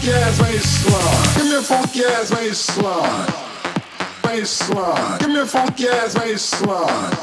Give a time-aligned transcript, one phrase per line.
[0.00, 1.34] funky ass bass line.
[1.36, 3.32] Give me a funky ass bass line.
[5.18, 7.16] Give me a funky ass bass line.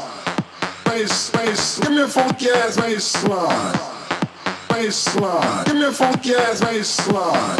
[0.84, 1.78] Bass, bass.
[1.80, 3.78] Give me a funky ass bass line.
[5.64, 7.56] Give me a funky ass bass line.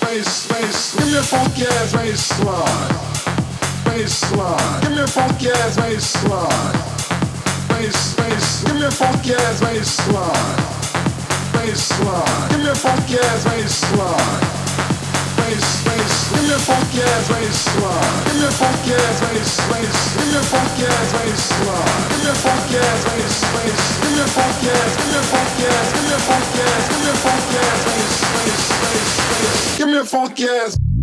[0.00, 0.96] Bass, bass.
[0.96, 2.94] Give me a funky ass bass line.
[4.82, 6.72] Give me a funky ass bass line.
[7.68, 8.64] Bass, bass.
[8.64, 10.08] Give me a funky ass bass
[11.66, 11.74] Give
[12.62, 14.40] me a funky ass bass line.
[15.34, 16.30] Bass, bass.
[16.30, 17.26] Give me a funky ass.
[17.26, 17.40] Give
[18.38, 20.14] me a funky ass bass, bass.
[20.14, 20.86] Give me a funky
[24.70, 24.94] ass.
[24.94, 25.90] Give me a funky ass.
[25.90, 26.88] Give me a funky ass.
[26.88, 27.82] Give me a funky ass.
[27.84, 28.66] Bass, bass,
[29.26, 29.78] bass.
[29.78, 30.95] Give me a funky ass.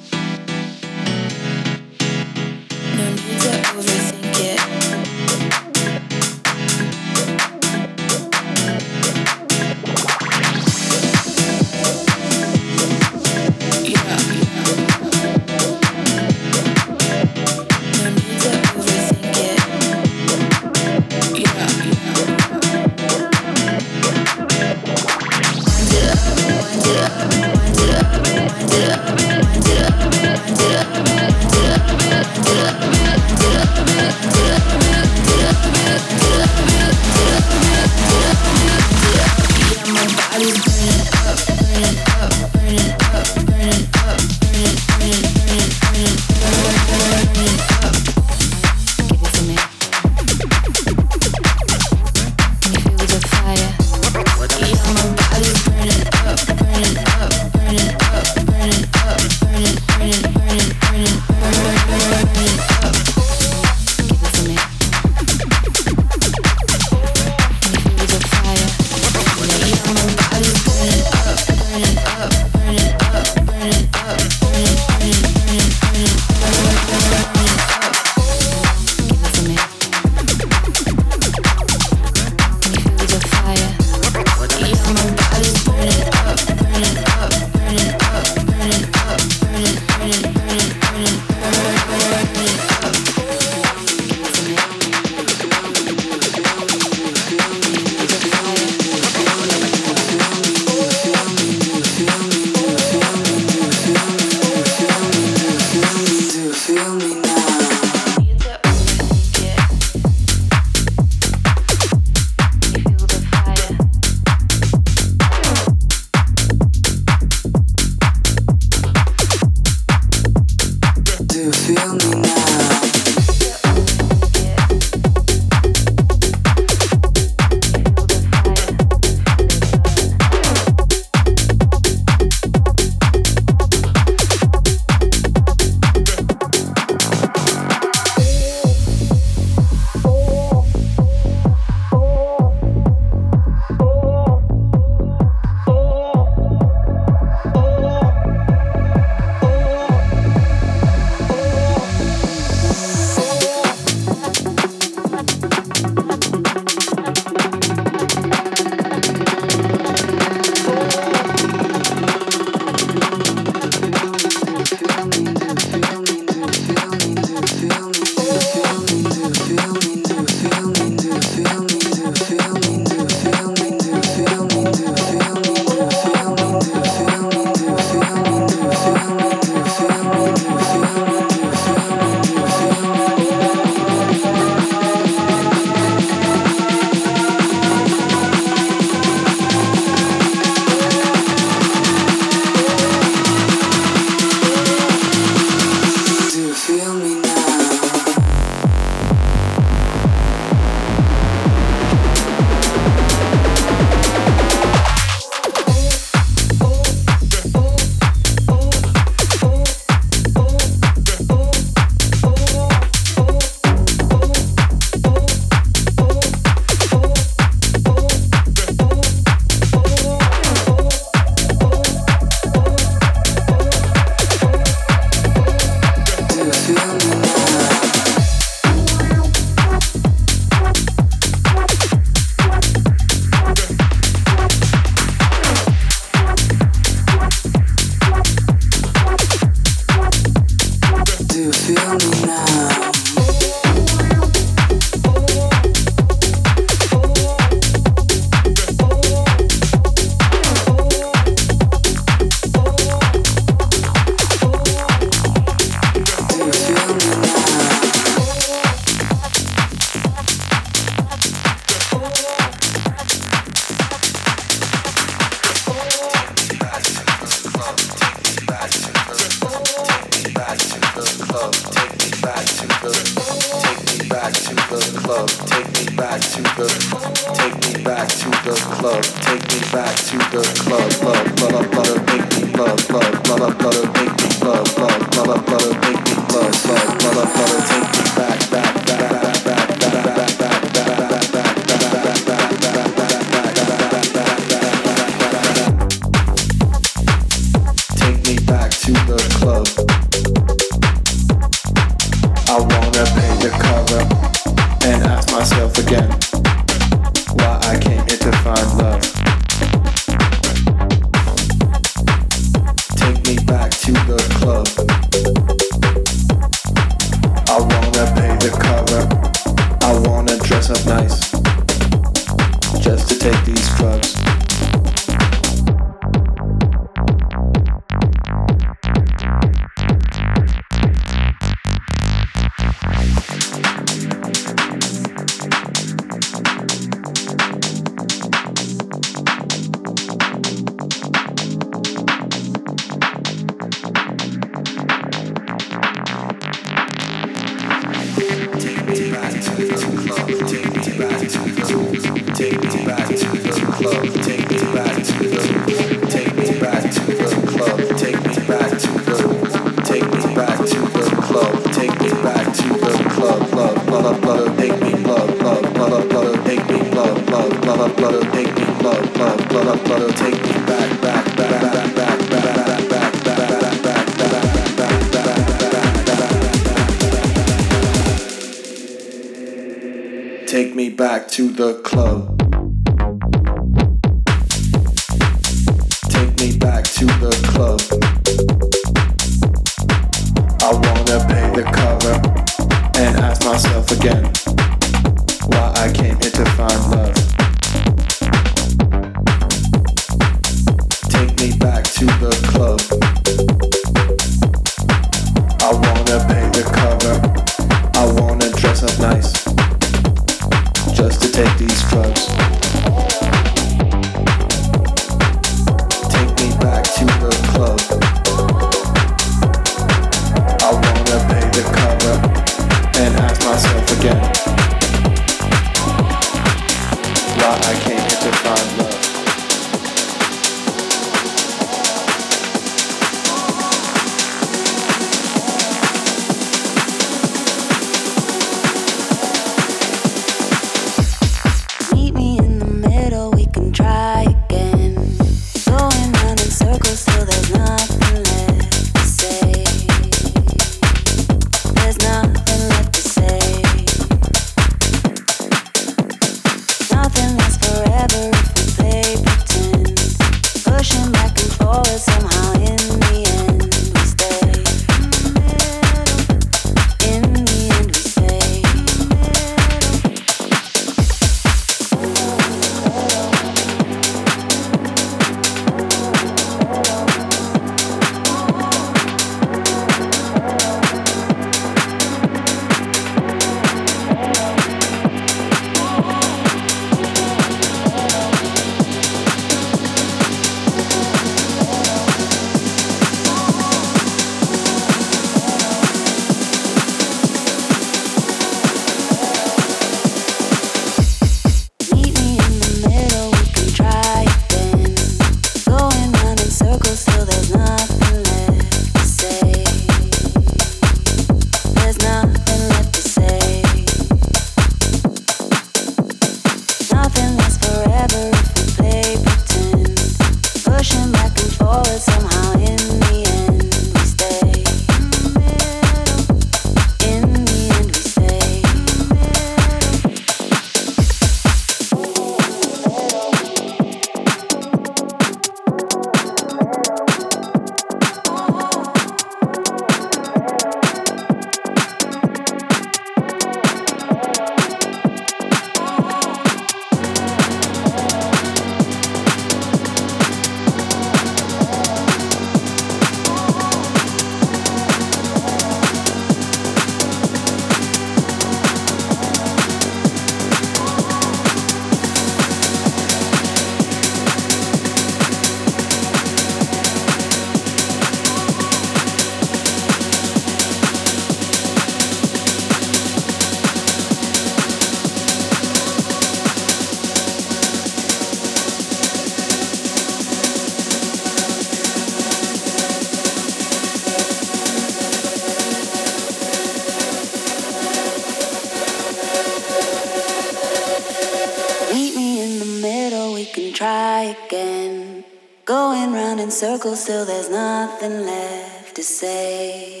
[596.58, 600.00] circles Still, there's nothing left to say.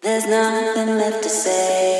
[0.00, 1.95] There's nothing left to say.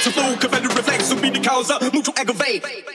[0.00, 2.89] Once a flow, can better reflex, so be the cause of mutual aggravate.